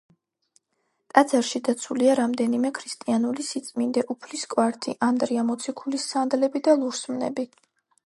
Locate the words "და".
6.71-6.81